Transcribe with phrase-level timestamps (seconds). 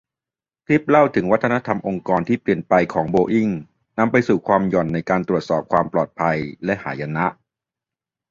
[0.65, 3.49] คลิปเล่าถึงวัฒนธรรมองค์กรที่เปลี่ยนไปของโบอิ้ง
[3.97, 7.25] นำไปสู่ความหย่อนในการตรวจสอบความปลอดภัย และหายนะ